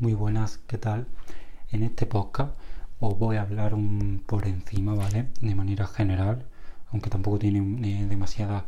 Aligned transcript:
Muy 0.00 0.14
buenas, 0.14 0.58
¿qué 0.68 0.78
tal? 0.78 1.08
En 1.72 1.82
este 1.82 2.06
podcast 2.06 2.52
os 3.00 3.18
voy 3.18 3.36
a 3.36 3.42
hablar 3.42 3.74
un, 3.74 4.22
por 4.24 4.46
encima, 4.46 4.94
¿vale? 4.94 5.26
De 5.40 5.56
manera 5.56 5.88
general, 5.88 6.46
aunque 6.92 7.10
tampoco 7.10 7.40
tiene 7.40 7.58
eh, 7.88 8.06
demasiada 8.06 8.64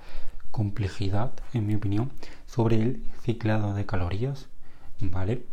complejidad, 0.51 1.32
en 1.53 1.69
mi 1.69 1.77
opinión, 1.77 2.11
sobre 2.46 2.82
el 2.82 3.04
ciclado 3.22 3.74
de 3.74 3.87
calorías, 3.87 4.48
¿vale? 5.01 5.46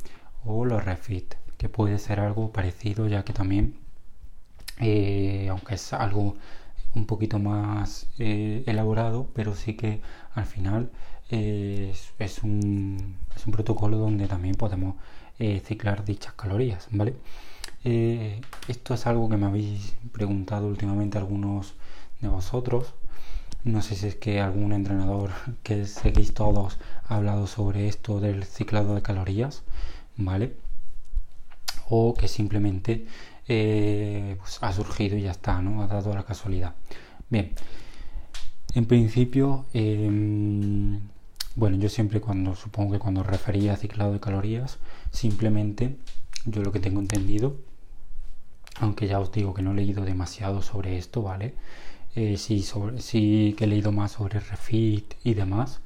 O 0.44 0.66
los 0.66 0.84
refit, 0.84 1.36
que 1.60 1.70
puede 1.70 2.00
ser 2.00 2.22
algo 2.22 2.52
parecido, 2.52 3.08
ya 3.08 3.24
que 3.24 3.34
también, 3.34 3.76
eh, 4.80 5.48
aunque 5.52 5.76
es 5.76 5.94
algo 5.94 6.38
un 6.96 7.06
poquito 7.06 7.38
más 7.38 8.08
eh, 8.18 8.64
elaborado, 8.66 9.30
pero 9.36 9.54
sí 9.56 9.76
que 9.76 10.02
al 10.34 10.46
final 10.46 10.90
es, 11.30 12.44
un, 12.44 13.18
es 13.36 13.46
un 13.46 13.54
protocolo 13.54 13.98
donde 13.98 14.28
también 14.28 14.56
podemos 14.56 14.96
eh, 15.40 15.62
ciclar 15.66 16.06
dichas 16.06 16.34
calorías, 16.34 16.88
¿vale? 16.92 17.16
Eh, 17.84 18.42
esto 18.68 18.94
es 18.94 19.08
algo 19.08 19.30
que 19.30 19.38
me 19.38 19.46
habéis 19.46 19.96
preguntado 20.12 20.68
últimamente 20.68 21.18
algunos 21.18 21.74
de 22.22 22.28
vosotros. 22.28 22.94
No 23.64 23.82
sé 23.82 23.96
si 23.96 24.08
es 24.08 24.16
que 24.16 24.40
algún 24.42 24.74
entrenador 24.74 25.32
que 25.64 25.86
seguís 25.86 26.34
todos 26.34 26.78
ha 27.08 27.16
hablado 27.18 27.48
sobre 27.48 27.88
esto 27.88 28.20
del 28.20 28.44
ciclado 28.46 28.96
de 28.96 29.02
calorías, 29.02 29.64
¿vale? 30.18 30.56
O 31.90 32.14
que 32.14 32.28
simplemente 32.28 33.06
eh, 33.48 34.36
pues 34.40 34.60
ha 34.62 34.74
surgido 34.74 35.18
y 35.18 35.24
ya 35.24 35.32
está, 35.32 35.62
¿no? 35.62 35.82
Ha 35.84 35.88
dado 35.88 36.14
la 36.14 36.24
casualidad. 36.24 36.76
Bien, 37.30 37.54
en 38.74 38.86
principio, 38.86 39.66
em, 39.74 41.00
bueno, 41.58 41.78
yo 41.78 41.90
siempre 41.90 42.22
cuando, 42.22 42.56
supongo 42.56 42.94
que 42.94 43.00
cuando 43.00 43.24
refería 43.24 43.74
a 43.74 43.78
ciclado 43.78 44.14
de 44.14 44.20
calorías, 44.20 44.78
simplemente 45.12 45.98
yo 46.46 46.62
lo 46.62 46.72
que 46.72 46.80
tengo 46.80 47.00
entendido, 47.00 47.56
aunque 48.80 49.08
ya 49.08 49.20
os 49.20 49.32
digo 49.32 49.56
que 49.56 49.64
no 49.64 49.72
he 49.72 49.76
leído 49.76 50.06
demasiado 50.06 50.62
sobre 50.62 50.98
esto, 51.00 51.24
¿vale? 51.24 51.56
Eh, 52.16 52.38
sí, 52.38 53.56
que 53.58 53.64
he 53.64 53.68
leído 53.68 53.92
más 53.92 54.12
sobre 54.14 54.40
refit 54.40 55.16
y 55.24 55.34
demás, 55.34 55.80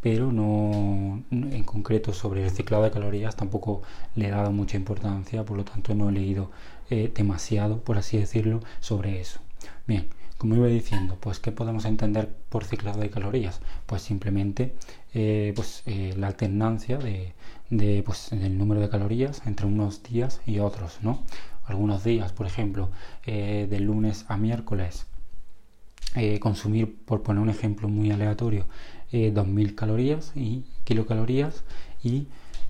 pero 0.00 0.32
no 0.32 1.22
en 1.30 1.62
concreto 1.64 2.12
sobre 2.12 2.44
el 2.44 2.50
ciclado 2.50 2.82
de 2.82 2.90
calorías 2.90 3.36
tampoco 3.36 3.82
le 4.16 4.26
he 4.28 4.30
dado 4.30 4.50
mucha 4.50 4.76
importancia, 4.76 5.44
por 5.44 5.56
lo 5.58 5.64
tanto 5.64 5.94
no 5.94 6.08
he 6.08 6.12
leído 6.12 6.50
eh, 6.90 7.12
demasiado, 7.14 7.82
por 7.84 7.98
así 7.98 8.18
decirlo, 8.18 8.60
sobre 8.80 9.20
eso. 9.20 9.38
Bien, 9.86 10.08
como 10.38 10.54
iba 10.54 10.68
diciendo, 10.68 11.18
pues 11.20 11.40
¿qué 11.40 11.50
podemos 11.52 11.84
entender 11.84 12.28
por 12.48 12.64
ciclado 12.64 13.00
de 13.00 13.10
calorías? 13.10 13.60
Pues 13.86 14.02
simplemente 14.02 14.74
eh, 15.12 15.52
pues, 15.54 15.82
eh, 15.86 16.14
la 16.16 16.28
alternancia 16.28 16.98
pues, 16.98 18.28
del 18.30 18.56
número 18.56 18.80
de 18.80 18.88
calorías 18.88 19.42
entre 19.46 19.66
unos 19.66 20.02
días 20.04 20.40
y 20.46 20.60
otros, 20.60 20.98
¿no? 21.02 21.24
Algunos 21.66 22.04
días, 22.04 22.32
por 22.32 22.46
ejemplo, 22.46 22.90
eh, 23.26 23.66
de 23.68 23.80
lunes 23.80 24.24
a 24.28 24.36
miércoles, 24.36 25.06
consumir, 26.40 26.96
por 27.04 27.22
poner 27.22 27.42
un 27.42 27.50
ejemplo 27.50 27.88
muy 27.88 28.10
aleatorio, 28.10 28.66
2.000 29.12 29.74
calorías 29.74 30.32
y 30.34 30.64
kilocalorías 30.84 31.62
y 32.02 32.26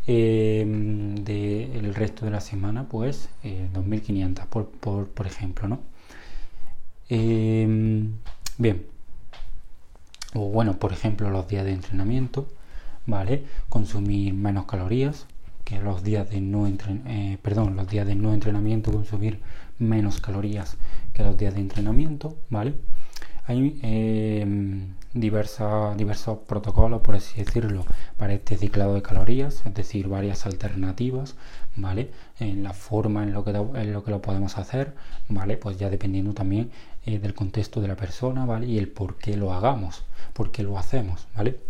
del 0.07 1.95
resto 1.95 2.25
de 2.27 2.31
la 2.33 2.41
semana, 2.41 2.89
pues 2.89 3.31
2.500, 3.45 4.47
por, 4.47 4.69
por, 4.69 5.09
por 5.09 5.27
ejemplo, 5.27 5.69
¿no? 5.69 5.79
Em, 7.09 8.12
bien. 8.59 8.87
O 10.34 10.48
bueno, 10.51 10.78
por 10.78 10.92
ejemplo, 10.92 11.31
los 11.31 11.48
días 11.48 11.65
de 11.65 11.73
entrenamiento, 11.73 12.48
¿vale? 13.06 13.45
Consumir 13.69 14.34
menos 14.34 14.67
calorías 14.67 15.27
que 15.65 15.78
los 15.81 16.03
días 16.03 16.31
de 16.31 16.41
no 16.41 16.67
eh, 16.67 17.39
perdón, 17.42 17.77
los 17.77 17.89
días 17.89 18.06
de 18.06 18.15
no 18.15 18.33
entrenamiento, 18.33 18.91
consumir 18.91 19.41
menos 19.78 20.20
calorías 20.20 20.78
que 21.12 21.23
los 21.23 21.37
días 21.37 21.55
de 21.55 21.61
entrenamiento, 21.61 22.37
¿vale? 22.48 22.75
Hay 23.47 23.78
em, 23.83 24.94
diversos 25.12 26.38
protocolos, 26.47 27.00
por 27.03 27.16
así 27.16 27.43
decirlo, 27.43 27.84
para 28.16 28.34
este 28.34 28.56
ciclado 28.56 28.94
de 28.94 29.03
calorías, 29.03 29.62
es 29.66 29.75
decir, 29.75 30.09
varias 30.09 30.47
alternativas, 30.47 31.34
¿vale? 31.78 32.11
En 32.39 32.62
la 32.62 32.72
forma 32.72 33.22
en 33.22 33.33
lo 33.33 33.44
que, 33.44 33.50
en 33.50 33.93
lo, 33.93 34.05
que 34.05 34.11
lo 34.11 34.21
podemos 34.21 34.59
hacer, 34.59 34.94
¿vale? 35.28 35.56
Pues 35.56 35.78
ya 35.78 35.91
dependiendo 35.91 36.34
también 36.34 36.71
eh, 37.06 37.19
del 37.19 37.34
contexto 37.34 37.81
de 37.81 37.89
la 37.89 37.97
persona, 37.97 38.44
¿vale? 38.44 38.66
Y 38.66 38.78
el 38.78 38.89
por 38.89 39.16
qué 39.16 39.37
lo 39.37 39.53
hagamos, 39.53 40.05
por 40.33 40.50
qué 40.50 40.62
lo 40.62 40.78
hacemos, 40.78 41.27
¿vale? 41.37 41.61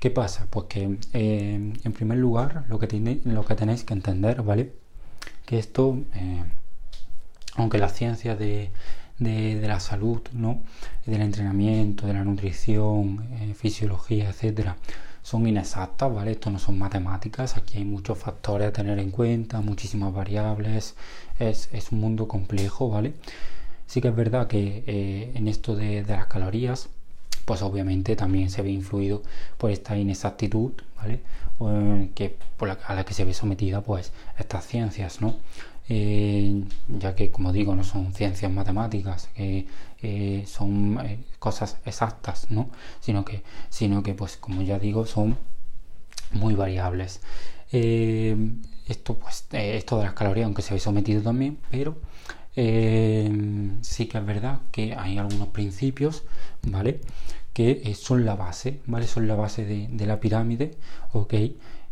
¿Qué 0.00 0.10
pasa? 0.10 0.46
Pues 0.50 0.66
que 0.66 0.98
eh, 1.12 1.72
en 1.84 1.92
primer 1.92 2.18
lugar 2.18 2.64
lo 2.68 2.78
que, 2.78 2.86
tiene, 2.86 3.20
lo 3.24 3.44
que 3.44 3.54
tenéis 3.54 3.84
que 3.84 3.94
entender, 3.94 4.42
¿vale? 4.42 4.72
Que 5.46 5.58
esto, 5.58 5.98
eh, 6.14 6.44
aunque 7.56 7.78
la 7.78 7.88
ciencia 7.88 8.34
de, 8.34 8.70
de, 9.18 9.68
la 9.68 9.78
salud, 9.80 10.20
¿no? 10.32 10.62
del 11.06 11.22
entrenamiento, 11.22 12.06
de 12.06 12.14
la 12.14 12.24
nutrición, 12.24 13.24
fisiología, 13.54 14.30
etcétera, 14.30 14.76
son 15.22 15.46
inexactas, 15.46 16.12
¿vale? 16.12 16.32
Esto 16.32 16.50
no 16.50 16.58
son 16.58 16.78
matemáticas, 16.78 17.56
aquí 17.56 17.78
hay 17.78 17.84
muchos 17.84 18.18
factores 18.18 18.68
a 18.68 18.72
tener 18.72 18.98
en 18.98 19.10
cuenta, 19.10 19.60
muchísimas 19.60 20.12
variables, 20.12 20.94
es, 21.38 21.68
es 21.72 21.92
un 21.92 22.00
mundo 22.00 22.28
complejo, 22.28 22.88
¿vale? 22.90 23.14
Sí 23.86 24.00
que 24.00 24.08
es 24.08 24.16
verdad 24.16 24.46
que 24.48 24.84
eh, 24.86 25.32
en 25.34 25.48
esto 25.48 25.76
de, 25.76 26.02
las 26.02 26.26
calorías, 26.26 26.88
pues 27.44 27.62
obviamente 27.62 28.16
también 28.16 28.50
se 28.50 28.62
ve 28.62 28.70
influido 28.70 29.22
por 29.58 29.70
esta 29.70 29.96
inexactitud, 29.96 30.72
¿vale? 30.96 31.20
que 32.16 32.36
por 32.56 32.66
la, 32.66 32.78
a 32.86 32.94
la 32.94 33.04
que 33.04 33.14
se 33.14 33.24
ve 33.24 33.34
sometida 33.34 33.82
pues 33.82 34.10
estas 34.38 34.66
ciencias, 34.66 35.20
¿no? 35.20 35.36
Eh, 35.88 36.62
ya 36.88 37.14
que 37.14 37.30
como 37.30 37.52
digo 37.52 37.74
no 37.74 37.84
son 37.84 38.14
ciencias 38.14 38.50
matemáticas, 38.50 39.28
eh, 39.36 39.66
son 40.46 40.98
cosas 41.38 41.78
exactas, 41.84 42.50
¿no? 42.50 42.70
Sino 43.00 43.24
que, 43.24 43.42
sino 43.68 44.02
que 44.02 44.14
pues 44.14 44.36
como 44.36 44.62
ya 44.62 44.78
digo 44.78 45.06
son 45.06 45.36
muy 46.32 46.54
variables. 46.54 47.20
esto 47.70 49.14
pues 49.14 49.46
esto 49.52 49.98
de 49.98 50.04
las 50.04 50.14
calorías, 50.14 50.46
aunque 50.46 50.62
se 50.62 50.74
ve 50.74 50.80
sometido 50.80 51.22
también, 51.22 51.58
pero 51.70 51.96
sí 52.54 54.06
que 54.06 54.18
es 54.18 54.26
verdad 54.26 54.60
que 54.70 54.94
hay 54.94 55.18
algunos 55.18 55.48
principios, 55.48 56.24
¿vale? 56.62 57.00
Que 57.52 57.82
eh, 57.84 57.94
son 57.94 58.24
la 58.24 58.34
base, 58.34 58.80
¿vale? 58.86 59.06
Son 59.06 59.26
la 59.28 59.34
base 59.34 59.64
de, 59.64 60.06
la 60.06 60.20
pirámide, 60.20 60.72
¿ok? 61.12 61.34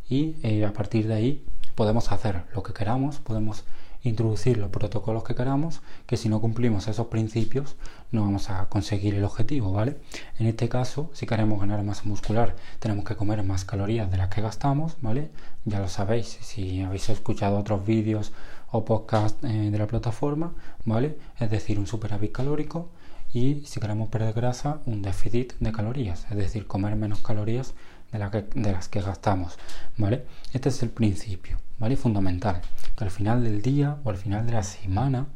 Y 0.09 0.35
eh, 0.43 0.65
a 0.65 0.73
partir 0.73 1.07
de 1.07 1.15
ahí 1.15 1.45
podemos 1.75 2.13
hacer 2.13 2.45
lo 2.55 2.63
que 2.63 2.73
queramos, 2.73 3.19
podemos 3.19 3.65
introducir 4.03 4.57
los 4.57 4.71
protocolos 4.71 5.25
que 5.25 5.35
queramos, 5.35 5.83
que 6.07 6.17
si 6.17 6.29
no 6.29 6.41
cumplimos 6.41 6.89
esos 6.89 7.09
principios 7.09 7.77
no 8.13 8.23
vamos 8.23 8.49
a 8.51 8.69
conseguir 8.69 9.15
el 9.15 9.25
objetivo, 9.25 9.73
¿vale? 9.73 9.97
En 10.39 10.47
este 10.47 10.69
caso, 10.69 11.11
si 11.13 11.27
queremos 11.27 11.61
ganar 11.61 11.83
masa 11.83 12.05
muscular, 12.05 12.57
tenemos 12.79 13.05
que 13.05 13.17
comer 13.17 13.43
más 13.43 13.65
calorías 13.65 14.11
de 14.11 14.17
las 14.17 14.29
que 14.29 14.41
gastamos, 14.41 14.97
¿vale? 15.03 15.31
Ya 15.65 15.81
lo 15.81 15.89
sabéis, 15.89 16.39
si 16.41 16.81
habéis 16.83 17.09
escuchado 17.11 17.59
otros 17.59 17.85
vídeos 17.85 18.33
o 18.71 18.85
podcast 18.85 19.43
eh, 19.45 19.71
de 19.71 19.79
la 19.79 19.87
plataforma, 19.87 20.55
¿vale? 20.85 21.19
Es 21.39 21.51
decir, 21.51 21.79
un 21.79 21.87
superávit 21.87 22.33
calórico 22.33 22.89
y 23.33 23.63
si 23.67 23.81
queremos 23.81 24.09
perder 24.09 24.33
grasa, 24.33 24.81
un 24.87 25.03
déficit 25.03 25.53
de 25.61 25.73
calorías, 25.73 26.27
es 26.31 26.37
decir, 26.37 26.67
comer 26.67 26.97
menos 26.97 27.21
calorías 27.21 27.75
de, 28.13 28.73
las 28.73 28.89
que 28.89 29.01
gastamos, 29.01 29.59
¿vale? 29.97 30.27
Este 30.53 30.69
es 30.69 30.83
el 30.83 30.91
principio, 30.91 31.59
¿vale? 31.79 31.97
Fundamental, 31.97 32.61
que 32.97 33.05
al 33.05 33.11
final 33.11 33.45
del 33.45 33.63
día 33.63 33.99
o 34.05 34.11
al 34.11 34.17
final 34.17 34.47
de 34.47 34.53
la 34.53 34.63
semana, 34.63 35.27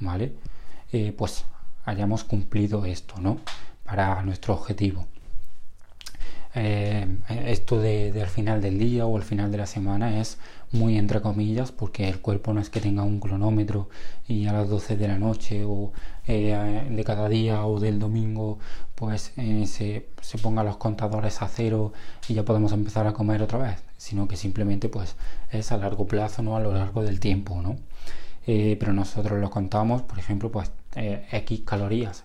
¿vale? 0.00 0.34
Eh, 0.92 1.14
pues 1.16 1.44
hayamos 1.84 2.24
cumplido 2.24 2.84
esto, 2.84 3.20
¿no? 3.20 3.38
Para 3.84 4.22
nuestro 4.22 4.54
objetivo. 4.54 5.06
Eh, 6.54 7.06
esto 7.46 7.78
de, 7.78 8.10
al 8.22 8.28
final 8.28 8.62
del 8.62 8.78
día 8.78 9.04
o 9.04 9.16
al 9.16 9.22
final 9.22 9.52
de 9.52 9.58
la 9.58 9.66
semana 9.66 10.18
es 10.18 10.38
muy 10.72 10.96
entre 10.96 11.20
comillas 11.20 11.72
porque 11.72 12.08
el 12.08 12.20
cuerpo 12.20 12.54
no 12.54 12.60
es 12.60 12.70
que 12.70 12.80
tenga 12.80 13.02
un 13.02 13.20
cronómetro 13.20 13.90
y 14.26 14.46
a 14.46 14.52
las 14.54 14.68
12 14.68 14.96
de 14.96 15.08
la 15.08 15.18
noche 15.18 15.64
o 15.66 15.92
eh, 16.26 16.86
de 16.90 17.04
cada 17.04 17.28
día 17.28 17.66
o 17.66 17.80
del 17.80 17.98
domingo 17.98 18.58
pues 18.94 19.32
eh, 19.36 19.66
se, 19.66 20.08
se 20.22 20.38
pongan 20.38 20.64
los 20.64 20.78
contadores 20.78 21.42
a 21.42 21.48
cero 21.48 21.92
y 22.28 22.34
ya 22.34 22.44
podemos 22.44 22.72
empezar 22.72 23.06
a 23.06 23.12
comer 23.12 23.42
otra 23.42 23.58
vez 23.58 23.84
sino 23.98 24.26
que 24.26 24.36
simplemente 24.36 24.88
pues 24.88 25.16
es 25.52 25.70
a 25.70 25.76
largo 25.76 26.06
plazo 26.06 26.42
no 26.42 26.56
a 26.56 26.60
lo 26.60 26.72
largo 26.72 27.02
del 27.02 27.20
tiempo 27.20 27.60
no 27.60 27.76
pero 28.46 28.94
nosotros 28.94 29.38
lo 29.38 29.50
contamos 29.50 30.00
por 30.00 30.18
ejemplo 30.18 30.50
pues 30.50 30.70
x 30.96 31.60
calorías 31.66 32.24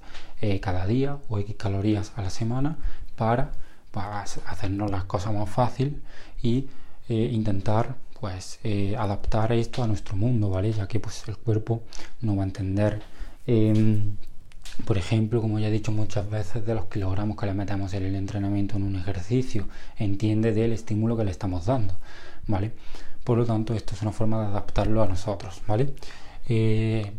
cada 0.61 0.87
día 0.87 1.17
o 1.27 1.37
x 1.39 1.55
calorías 1.57 2.13
a 2.15 2.21
la 2.21 2.29
semana 2.29 2.77
para 3.17 3.51
para 3.93 4.21
hacernos 4.21 4.91
las 4.91 5.05
cosas 5.05 5.33
más 5.33 5.49
fácil 5.49 6.01
y 6.41 6.67
eh, 7.09 7.29
intentar 7.31 7.95
pues 8.19 8.59
eh, 8.63 8.95
adaptar 8.97 9.51
esto 9.53 9.83
a 9.83 9.87
nuestro 9.87 10.15
mundo, 10.15 10.49
¿vale? 10.49 10.71
Ya 10.73 10.87
que 10.87 10.99
pues 10.99 11.23
el 11.27 11.37
cuerpo 11.37 11.83
no 12.21 12.35
va 12.35 12.43
a 12.43 12.45
entender, 12.45 13.01
em, 13.47 14.15
por 14.85 14.97
ejemplo, 14.97 15.41
como 15.41 15.59
ya 15.59 15.67
he 15.67 15.71
dicho 15.71 15.91
muchas 15.91 16.29
veces, 16.29 16.65
de 16.65 16.75
los 16.75 16.85
kilogramos 16.85 17.37
que 17.37 17.45
le 17.45 17.53
metemos 17.53 17.93
en 17.93 18.03
el 18.03 18.15
entrenamiento 18.15 18.77
en 18.77 18.83
un 18.83 18.95
ejercicio, 18.95 19.67
entiende 19.97 20.53
del 20.53 20.73
estímulo 20.73 21.17
que 21.17 21.25
le 21.25 21.31
estamos 21.31 21.65
dando, 21.65 21.95
¿vale? 22.47 22.71
por 23.23 23.37
lo 23.37 23.45
tanto 23.45 23.73
esto 23.73 23.95
es 23.95 24.01
una 24.01 24.11
forma 24.11 24.41
de 24.41 24.47
adaptarlo 24.47 25.01
a 25.01 25.07
nosotros, 25.07 25.61
¿vale? 25.67 25.93
Eh, 26.47 27.11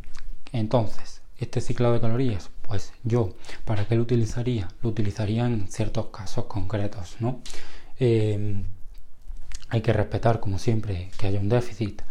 entonces, 0.52 1.22
este 1.38 1.60
ciclado 1.60 1.94
de 1.94 2.00
calorías, 2.00 2.50
pues 2.66 2.92
yo, 3.04 3.34
¿para 3.64 3.86
qué 3.86 3.96
lo 3.96 4.02
utilizaría? 4.02 4.68
Lo 4.82 4.90
utilizaría 4.90 5.46
en 5.46 5.68
ciertos 5.68 6.06
casos 6.06 6.46
concretos, 6.46 7.16
¿no? 7.20 7.40
Eh, 7.98 8.62
hay 9.68 9.80
que 9.80 9.92
respetar, 9.92 10.40
como 10.40 10.58
siempre, 10.58 11.10
que 11.18 11.26
haya 11.26 11.40
un 11.40 11.48
déficit 11.48 12.02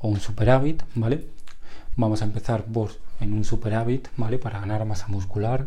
o 0.00 0.08
un 0.08 0.20
superávit, 0.20 0.82
¿vale? 0.94 1.26
Vamos 1.96 2.22
a 2.22 2.24
empezar 2.24 2.64
por 2.64 2.92
en 3.20 3.32
un 3.32 3.44
superávit, 3.44 4.08
¿vale? 4.16 4.38
Para 4.38 4.60
ganar 4.60 4.84
masa 4.84 5.08
muscular, 5.08 5.66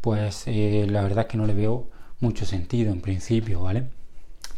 pues 0.00 0.44
eh, 0.46 0.86
la 0.88 1.02
verdad 1.02 1.26
es 1.26 1.30
que 1.30 1.38
no 1.38 1.46
le 1.46 1.54
veo 1.54 1.88
mucho 2.20 2.44
sentido 2.46 2.92
en 2.92 3.00
principio, 3.00 3.62
¿vale? 3.62 3.84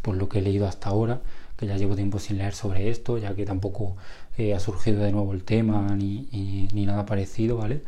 Por 0.01 0.15
lo 0.17 0.29
que 0.29 0.39
he 0.39 0.41
leído 0.41 0.67
hasta 0.67 0.89
ahora, 0.89 1.21
que 1.57 1.67
ya 1.67 1.77
llevo 1.77 1.95
tiempo 1.95 2.19
sin 2.19 2.37
leer 2.37 2.53
sobre 2.53 2.89
esto, 2.89 3.17
ya 3.17 3.35
que 3.35 3.45
tampoco 3.45 3.95
eh, 4.37 4.53
ha 4.53 4.59
surgido 4.59 5.03
de 5.03 5.11
nuevo 5.11 5.33
el 5.33 5.43
tema 5.43 5.95
ni, 5.95 6.67
nada 6.73 7.05
parecido, 7.05 7.57
¿vale? 7.57 7.81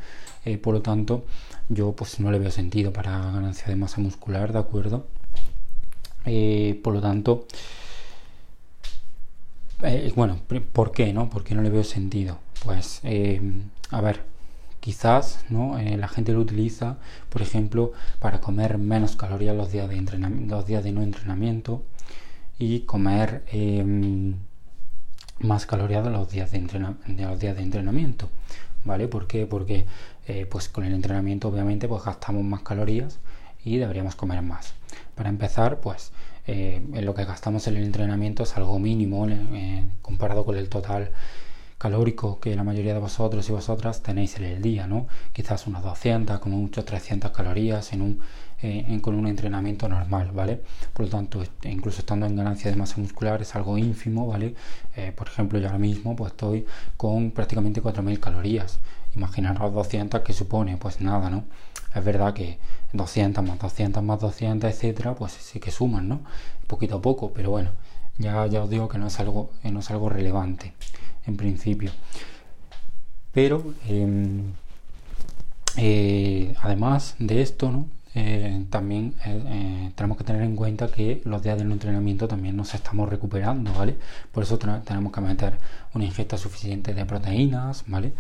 Eh, 0.46 0.58
por 0.58 0.74
lo 0.74 0.82
tanto, 0.82 1.26
yo 1.70 1.92
pues 1.94 2.20
no 2.20 2.32
le 2.32 2.40
veo 2.40 2.52
sentido 2.52 2.94
para 2.94 3.12
ganancia 3.32 3.68
de 3.68 3.76
masa 3.76 4.02
muscular, 4.02 4.54
¿de 4.54 4.60
acuerdo? 4.60 5.08
por 6.84 6.94
lo 6.94 7.00
tanto, 7.00 7.48
bueno, 10.16 10.40
¿por 10.74 10.92
qué 10.92 11.14
no? 11.14 11.30
¿Por 11.30 11.46
qué 11.46 11.56
no 11.56 11.62
le 11.62 11.70
veo 11.70 11.86
sentido? 11.86 12.38
Pues, 12.66 13.02
a 13.92 14.02
ver, 14.02 14.22
quizás 14.88 15.40
¿no? 15.50 15.78
Eh, 15.80 15.98
la 15.98 16.08
gente 16.08 16.32
lo 16.32 16.40
utiliza, 16.40 16.96
por 17.30 17.42
ejemplo, 17.42 17.92
para 18.20 18.40
comer 18.40 18.78
menos 18.78 19.18
calorías 19.18 19.54
los 19.54 19.70
días 19.70 19.90
de, 19.90 20.02
los 20.48 20.66
días 20.66 20.82
de 20.82 20.94
no 20.94 21.02
entrenamiento 21.02 21.84
y 22.60 22.82
comer 22.82 23.44
em, 23.52 24.36
más 25.40 25.66
calorías 25.66 26.04
de, 26.04 26.10
los 26.12 26.30
días 26.30 26.52
de 26.52 26.58
entrenamiento. 27.62 28.30
¿Vale? 28.84 29.08
¿Por 29.08 29.28
qué? 29.28 29.46
Porque 29.46 29.86
eh, 30.28 30.46
pues 30.50 30.70
con 30.70 30.84
el 30.86 30.94
entrenamiento 30.94 31.50
obviamente 31.50 31.88
pues 31.88 32.04
gastamos 32.04 32.44
más 32.44 32.62
calorías 32.62 33.20
y 33.64 33.78
deberíamos 33.78 34.16
comer 34.16 34.42
más. 34.42 34.74
Para 35.16 35.30
empezar, 35.30 35.80
pues 35.80 36.12
eh, 36.48 36.82
lo 37.02 37.14
que 37.14 37.26
gastamos 37.26 37.68
en 37.68 37.78
el 37.78 37.84
entrenamiento 37.84 38.44
es 38.44 38.56
algo 38.56 38.80
mínimo 38.80 39.28
comparado 40.02 40.46
con 40.46 40.56
el 40.58 40.70
total 40.70 41.12
calórico 41.78 42.40
que 42.40 42.56
la 42.56 42.64
mayoría 42.64 42.94
de 42.94 43.00
vosotros 43.00 43.48
y 43.50 43.52
vosotras 43.52 44.02
tenéis 44.02 44.38
en 44.38 44.46
el 44.46 44.62
día, 44.62 44.88
¿no? 44.88 45.08
Quizás 45.34 45.68
unas 45.68 45.84
200, 45.84 46.40
como 46.40 46.58
mucho 46.58 46.84
300 46.84 47.32
calorías 47.32 47.94
en 47.94 48.02
un, 48.02 48.20
eh, 48.62 49.00
con 49.02 49.16
un 49.16 49.28
entrenamiento 49.28 49.88
normal, 49.88 50.32
¿vale? 50.34 50.62
Por 50.94 51.06
lo 51.06 51.12
tanto, 51.12 51.44
incluso 51.64 52.00
estando 52.00 52.26
en 52.26 52.36
ganancia 52.36 52.72
de 52.72 52.78
masa 52.78 52.98
muscular 52.98 53.42
es 53.42 53.56
algo 53.56 53.78
ínfimo, 53.78 54.28
¿vale? 54.28 54.56
Eh, 54.96 55.12
por 55.16 55.28
ejemplo, 55.28 55.60
yo 55.60 55.68
ahora 55.68 55.80
mismo 55.80 56.16
pues 56.16 56.32
estoy 56.32 56.66
con 56.98 57.32
prácticamente 57.32 57.82
4.000 57.82 58.20
calorías. 58.20 58.80
Imaginaros 59.16 59.74
200 59.74 60.22
que 60.22 60.34
supone, 60.34 60.78
pues 60.78 61.02
nada, 61.02 61.30
¿no? 61.30 61.46
Es 61.94 62.04
verdad 62.04 62.34
que 62.34 62.60
200 62.94 63.44
más 63.44 63.60
200 63.60 64.04
más 64.04 64.20
200, 64.20 64.70
etcétera, 64.70 65.16
pues 65.16 65.34
sí 65.34 65.60
que 65.60 65.72
suman, 65.72 66.08
¿no? 66.08 66.22
Poquito 66.68 66.98
a 66.98 67.02
poco, 67.02 67.32
pero 67.34 67.52
bueno, 67.52 67.72
ya, 68.18 68.46
ya 68.48 68.64
os 68.64 68.70
digo 68.70 68.88
que 68.90 68.98
no 68.98 69.08
es 69.08 69.20
algo, 69.20 69.52
no 69.64 69.80
es 69.80 69.92
algo 69.92 70.10
relevante 70.10 70.74
en 71.26 71.38
principio. 71.38 71.92
Pero 73.32 73.74
em, 73.88 74.54
eh, 75.78 76.56
además 76.62 77.16
de 77.20 77.42
esto, 77.42 77.72
¿no? 77.72 77.97
Eh, 78.20 78.66
también 78.72 79.14
eh, 79.28 79.92
tenemos 79.94 80.18
que 80.18 80.24
tener 80.24 80.42
en 80.42 80.56
cuenta 80.56 80.88
que 80.88 81.22
los 81.26 81.44
días 81.44 81.56
del 81.56 81.72
entrenamiento 81.72 82.28
también 82.28 82.58
nos 82.58 82.74
estamos 82.74 83.08
recuperando, 83.08 83.72
¿vale? 83.74 83.96
Por 84.32 84.42
eso 84.42 84.58
tenemos 84.58 85.12
que 85.14 85.22
meter 85.22 85.60
una 85.94 86.04
ingesta 86.04 86.36
suficiente 86.36 86.96
de 86.96 87.06
proteínas, 87.06 87.84
¿vale? 87.88 88.14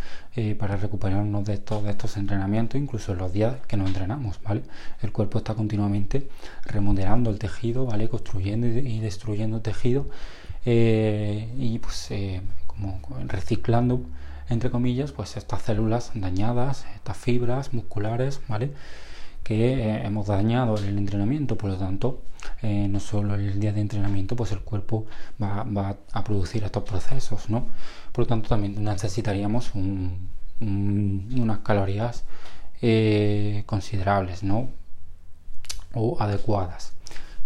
para 0.59 0.77
recuperarnos 0.77 1.45
de 1.45 1.55
estos, 1.55 1.83
estos 1.87 2.15
entrenamientos, 2.15 2.79
incluso 2.79 3.13
en 3.13 3.17
los 3.17 3.33
días 3.33 3.55
que 3.67 3.75
no 3.75 3.87
entrenamos, 3.87 4.39
¿vale? 4.43 4.61
El 5.01 5.11
cuerpo 5.11 5.39
está 5.39 5.55
continuamente 5.55 6.29
remodelando 6.65 7.31
el 7.31 7.39
tejido, 7.39 7.87
¿vale? 7.87 8.07
Construyendo 8.07 8.67
y 8.67 8.99
destruyendo 8.99 9.61
tejido 9.61 10.09
y 10.63 11.79
pues 11.79 12.09
como 12.67 13.01
reciclando 13.25 14.01
entre 14.49 14.69
comillas 14.69 15.11
pues 15.11 15.37
estas 15.37 15.63
células 15.63 16.11
dañadas 16.13 16.85
estas 16.95 17.17
fibras 17.17 17.73
musculares 17.73 18.41
vale 18.47 18.71
que 19.47 19.75
eh, 19.75 20.05
hemos 20.05 20.27
dañado 20.27 20.75
el 20.75 20.97
entrenamiento 20.97 21.57
por 21.57 21.69
lo 21.69 21.77
tanto 21.77 22.21
eh, 22.61 22.89
no 22.89 22.99
solo 22.99 23.35
el 23.35 23.61
día 23.61 23.71
de 23.71 23.79
entrenamiento 23.79 24.35
pues 24.35 24.51
el 24.51 24.59
cuerpo 24.59 25.05
va, 25.41 25.95
a 26.11 26.23
producir 26.25 26.65
estos 26.65 26.83
procesos 26.83 27.49
no 27.49 27.67
por 28.11 28.25
lo 28.25 28.27
tanto 28.27 28.49
también 28.49 28.83
necesitaríamos 28.83 29.71
unas 30.59 31.59
calorías 31.59 32.25
eh, 32.81 33.63
considerables 33.65 34.43
no 34.43 34.67
o 35.93 36.17
adecuadas 36.19 36.91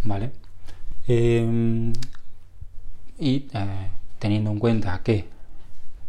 vale 0.03 0.31
em, 1.07 1.93
y 3.19 3.47
teniendo 4.17 4.49
en 4.49 4.57
cuenta 4.57 5.03
que 5.03 5.27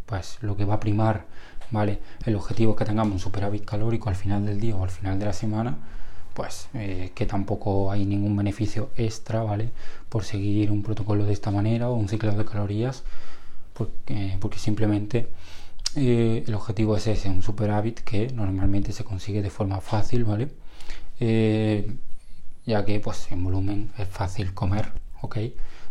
pues 0.07 0.39
lo 0.41 0.57
que 0.57 0.65
va 0.65 0.75
a 0.75 0.81
primar 0.81 1.27
vale 1.73 1.99
el 2.25 2.37
objetivo 2.37 2.73
es 2.73 2.79
que 2.79 2.85
tengamos 2.85 3.15
un 3.15 3.19
superávit 3.19 3.65
calórico 3.65 4.09
al 4.09 4.17
final 4.17 4.47
del 4.47 4.61
día 4.61 4.77
o 4.77 4.85
al 4.85 4.91
final 4.91 5.19
de 5.19 5.25
la 5.27 5.33
semana 5.33 5.79
pues 6.35 6.69
eh, 6.75 7.11
que 7.15 7.27
tampoco 7.27 7.91
hay 7.91 8.05
ningún 8.07 8.37
beneficio 8.37 8.91
extra 8.97 9.43
vale 9.43 9.71
por 10.09 10.25
seguir 10.25 10.71
un 10.71 10.83
protocolo 10.83 11.25
de 11.25 11.33
esta 11.33 11.51
manera 11.51 11.91
o 11.91 11.95
un 11.95 12.09
ciclo 12.09 12.33
de 12.33 12.45
calorías 12.45 13.03
porque, 13.75 14.37
porque 14.41 14.59
simplemente 14.59 15.29
eh, 15.97 16.45
el 16.47 16.55
objetivo 16.55 16.97
es 16.97 17.07
ese 17.07 17.29
un 17.29 17.43
superávit 17.43 18.01
que 18.01 18.29
normalmente 18.33 18.93
se 18.93 19.05
consigue 19.05 19.43
de 19.43 19.51
forma 19.51 19.81
fácil 19.81 20.25
vale 20.25 20.49
eh, 21.21 21.97
ya 22.65 22.85
que 22.85 23.01
pues 23.01 23.31
en 23.33 23.43
volumen 23.43 23.91
es 23.99 24.09
fácil 24.09 24.55
comer 24.55 24.93
ok 25.23 25.39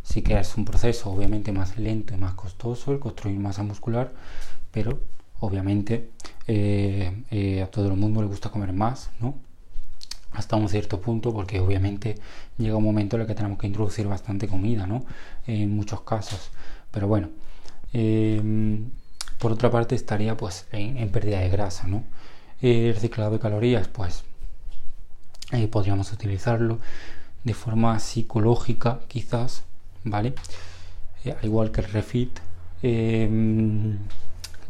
Sí 0.03 0.21
que 0.21 0.39
es 0.39 0.57
un 0.57 0.65
proceso 0.65 1.11
obviamente 1.11 1.51
más 1.51 1.77
lento 1.77 2.13
y 2.13 2.17
más 2.17 2.33
costoso 2.33 2.91
el 2.91 2.99
construir 2.99 3.39
masa 3.39 3.63
muscular, 3.63 4.11
pero 4.71 4.99
obviamente 5.41 6.09
eh, 6.47 7.23
eh, 7.29 7.61
a 7.61 7.67
todo 7.67 7.87
el 7.87 7.97
mundo 7.97 8.21
le 8.21 8.27
gusta 8.27 8.49
comer 8.49 8.73
más, 8.73 9.09
¿no? 9.19 9.35
Hasta 10.31 10.55
un 10.55 10.69
cierto 10.69 11.01
punto, 11.01 11.33
porque 11.33 11.59
obviamente 11.59 12.15
llega 12.57 12.77
un 12.77 12.83
momento 12.83 13.17
en 13.17 13.23
el 13.23 13.27
que 13.27 13.35
tenemos 13.35 13.59
que 13.59 13.67
introducir 13.67 14.07
bastante 14.07 14.47
comida, 14.47 14.87
¿no? 14.87 15.05
En 15.45 15.75
muchos 15.75 16.01
casos. 16.01 16.51
Pero 16.91 17.07
bueno, 17.07 17.29
em, 17.93 18.91
por 19.39 19.51
otra 19.51 19.69
parte 19.69 19.95
estaría 19.95 20.37
pues 20.37 20.67
en, 20.71 21.09
pérdida 21.09 21.39
de 21.39 21.49
grasa, 21.49 21.87
¿no? 21.87 22.03
El 22.61 22.95
ciclado 22.97 23.31
de 23.31 23.39
calorías, 23.39 23.87
pues 23.87 24.23
eh, 25.51 25.67
podríamos 25.67 26.11
utilizarlo 26.13 26.79
de 27.43 27.53
forma 27.53 27.99
psicológica, 27.99 28.99
quizás, 29.07 29.63
¿vale? 30.03 30.33
Al 31.25 31.45
igual 31.45 31.71
que 31.71 31.81
el 31.81 31.87
refit, 31.91 32.39
em, 32.83 33.97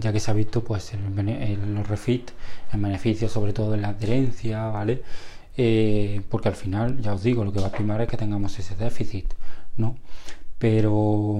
ya 0.01 0.11
que 0.11 0.19
se 0.19 0.31
ha 0.31 0.33
visto 0.33 0.63
pues 0.63 0.93
el, 0.93 1.73
los 1.75 1.87
refit 1.87 2.31
en 2.73 2.81
beneficio 2.81 3.29
sobre 3.29 3.53
todo 3.53 3.75
en 3.75 3.83
la 3.83 3.89
adherencia, 3.89 4.65
¿vale? 4.67 5.03
Eh, 5.57 6.21
porque 6.29 6.49
al 6.49 6.55
final, 6.55 7.01
ya 7.01 7.13
os 7.13 7.23
digo, 7.23 7.43
lo 7.45 7.53
que 7.53 7.59
va 7.59 7.67
a 7.67 7.71
primar 7.71 8.01
es 8.01 8.09
que 8.09 8.17
tengamos 8.17 8.57
ese 8.59 8.75
déficit, 8.75 9.33
¿no? 9.77 9.97
Pero, 10.57 11.39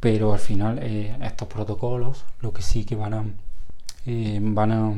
pero 0.00 0.32
al 0.32 0.38
final 0.40 0.78
eh, 0.82 1.16
estos 1.22 1.48
protocolos 1.48 2.24
lo 2.40 2.52
que 2.52 2.62
sí 2.62 2.84
que 2.84 2.96
van 2.96 3.14
a, 3.14 3.24
van 4.40 4.72
a 4.72 4.94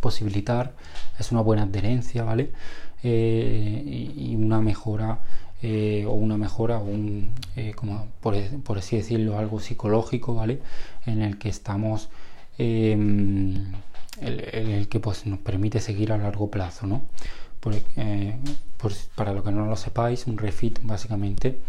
posibilitar 0.00 0.74
es 1.18 1.32
una 1.32 1.40
buena 1.42 1.64
adherencia, 1.64 2.24
¿vale? 2.24 2.52
y 3.04 4.36
una 4.36 4.60
mejora 4.60 5.18
eh, 5.62 6.04
o 6.08 6.12
una 6.12 6.36
mejora 6.36 6.78
o 6.78 6.84
un, 6.84 7.30
eh, 7.54 7.72
como 7.76 8.08
por, 8.20 8.34
así 8.78 8.96
decirlo, 8.96 9.38
algo 9.38 9.60
psicológico, 9.60 10.34
¿vale? 10.34 10.60
En 11.06 11.22
el 11.22 11.38
que 11.38 11.48
estamos, 11.48 12.08
em, 12.58 13.72
el, 14.20 14.88
que 14.88 15.00
pues, 15.00 15.24
nos 15.26 15.38
permite 15.38 15.80
seguir 15.80 16.12
a 16.12 16.18
largo 16.18 16.50
plazo, 16.50 16.86
¿no? 16.86 17.02
Eh, 17.96 18.36
para 19.14 19.32
lo 19.32 19.44
que 19.44 19.52
no 19.52 19.66
lo 19.66 19.76
sepáis, 19.76 20.26
un 20.26 20.36
refit 20.36 20.80
básicamente 20.82 21.60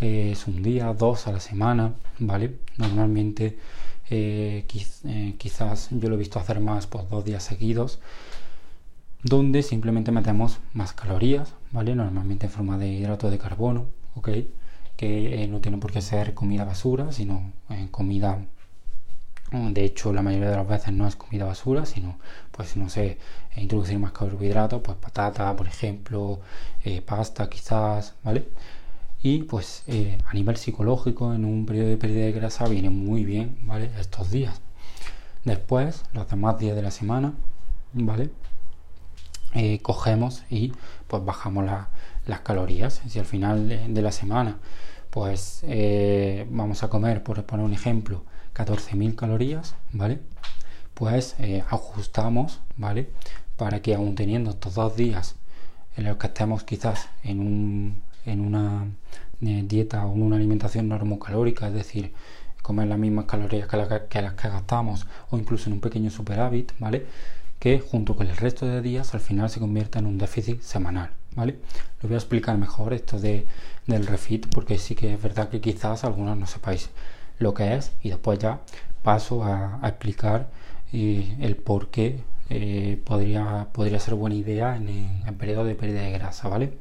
es 0.00 0.46
un 0.46 0.62
día, 0.62 0.92
dos 0.94 1.26
a 1.26 1.32
la 1.32 1.40
semana, 1.40 1.94
¿vale? 2.20 2.58
Normalmente 2.76 3.58
quizás 5.38 5.88
yo 5.90 6.08
lo 6.08 6.14
he 6.14 6.18
visto 6.18 6.38
hacer 6.38 6.60
más 6.60 6.86
por 6.86 7.00
pues, 7.02 7.10
dos 7.10 7.24
días 7.24 7.42
seguidos 7.42 7.98
donde 9.24 9.62
simplemente 9.62 10.12
metemos 10.12 10.60
más 10.72 10.92
calorías, 10.92 11.54
¿vale? 11.72 11.96
Normalmente 11.96 12.46
en 12.46 12.52
forma 12.52 12.78
de 12.78 12.88
hidrato 12.88 13.30
de 13.30 13.38
carbono, 13.38 13.86
¿ok? 14.14 14.28
Que 14.96 15.42
eh, 15.42 15.48
no 15.48 15.60
tiene 15.60 15.78
por 15.78 15.90
qué 15.92 16.00
ser 16.00 16.34
comida 16.34 16.64
basura, 16.64 17.10
sino 17.10 17.52
eh, 17.70 17.88
comida, 17.90 18.38
de 19.52 19.84
hecho 19.84 20.12
la 20.12 20.22
mayoría 20.22 20.50
de 20.50 20.56
las 20.56 20.68
veces 20.68 20.92
no 20.92 21.06
es 21.08 21.16
comida 21.16 21.44
basura, 21.44 21.86
sino 21.86 22.18
pues 22.52 22.76
no 22.76 22.88
sé, 22.88 23.18
introducir 23.56 23.98
más 23.98 24.12
carbohidratos, 24.12 24.82
pues 24.82 24.96
patata, 24.98 25.56
por 25.56 25.66
ejemplo, 25.66 26.40
eh, 26.84 27.02
pasta 27.02 27.48
quizás, 27.48 28.14
¿vale? 28.22 28.46
y 29.24 29.42
pues 29.44 29.84
eh, 29.86 30.18
a 30.26 30.34
nivel 30.34 30.56
psicológico 30.58 31.32
en 31.32 31.46
un 31.46 31.64
periodo 31.64 31.88
de 31.88 31.96
pérdida 31.96 32.26
de 32.26 32.32
grasa 32.32 32.68
viene 32.68 32.90
muy 32.90 33.24
bien, 33.24 33.56
¿vale? 33.62 33.90
Estos 33.98 34.30
días. 34.30 34.60
Después, 35.44 36.04
los 36.12 36.28
demás 36.28 36.58
días 36.58 36.76
de 36.76 36.82
la 36.82 36.90
semana, 36.90 37.32
¿vale? 37.94 38.30
Eh, 39.54 39.78
cogemos 39.82 40.42
y 40.50 40.72
pues 41.06 41.24
bajamos 41.24 41.64
las 42.26 42.40
calorías. 42.40 43.02
Si 43.08 43.18
al 43.20 43.24
final 43.24 43.68
de, 43.68 44.02
la 44.02 44.10
semana 44.12 44.58
pues 45.10 45.60
eh, 45.62 46.46
vamos 46.50 46.82
a 46.82 46.88
comer, 46.88 47.22
por 47.22 47.44
poner 47.44 47.64
un 47.64 47.72
ejemplo, 47.72 48.24
14.000 48.54 49.14
calorías, 49.14 49.76
¿vale? 49.92 50.18
Pues 50.94 51.36
eh, 51.38 51.62
ajustamos, 51.70 52.60
¿vale? 52.76 53.10
Para 53.56 53.80
que 53.80 53.94
aún 53.94 54.16
teniendo 54.16 54.50
estos 54.50 54.74
dos 54.74 54.96
días 54.96 55.36
en 55.96 56.04
los 56.04 56.16
que 56.16 56.26
estemos 56.26 56.64
quizás 56.64 57.08
en, 57.22 57.38
un, 57.38 58.02
en 58.26 58.40
una 58.40 58.86
dieta 59.40 60.04
o 60.04 60.14
en 60.14 60.22
una 60.22 60.36
alimentación 60.36 60.88
normocalórica, 60.88 61.68
es 61.68 61.74
decir, 61.74 62.12
comer 62.62 62.88
las 62.88 62.98
mismas 62.98 63.26
calorías 63.26 63.68
que, 63.68 63.76
que 64.08 64.22
las 64.22 64.34
que 64.34 64.48
gastamos 64.48 65.06
o 65.30 65.38
incluso 65.38 65.68
en 65.68 65.74
un 65.74 65.80
pequeño 65.80 66.10
superávit, 66.10 66.72
¿vale? 66.80 67.06
Junto 67.90 68.14
con 68.14 68.26
el 68.26 68.36
resto 68.36 68.66
de 68.66 68.82
días 68.82 69.14
al 69.14 69.20
final 69.20 69.48
se 69.48 69.60
convierta 69.60 69.98
en 69.98 70.06
un 70.06 70.18
déficit 70.18 70.60
semanal. 70.60 71.10
¿vale? 71.34 71.58
Lo 72.02 72.08
voy 72.08 72.14
a 72.14 72.18
explicar 72.18 72.58
mejor 72.58 72.92
esto 72.92 73.18
de, 73.18 73.46
del 73.86 74.06
refit 74.06 74.46
porque 74.48 74.78
sí 74.78 74.94
que 74.94 75.14
es 75.14 75.22
verdad 75.22 75.48
que 75.48 75.60
quizás 75.60 76.04
algunos 76.04 76.36
no 76.36 76.46
sepáis 76.46 76.90
lo 77.38 77.54
que 77.54 77.74
es 77.74 77.92
y 78.02 78.10
después 78.10 78.38
ya 78.38 78.60
paso 79.02 79.44
a, 79.44 79.80
explicar 79.82 80.50
eh, 80.92 81.36
el 81.40 81.56
por 81.56 81.88
qué 81.88 82.20
eh, 82.50 83.00
podría, 83.04 83.68
podría 83.72 83.98
ser 83.98 84.14
buena 84.14 84.36
idea 84.36 84.76
en, 84.76 85.22
el 85.26 85.34
periodo 85.34 85.64
de 85.64 85.74
pérdida 85.74 86.02
de 86.02 86.12
grasa. 86.12 86.48
¿vale? 86.48 86.74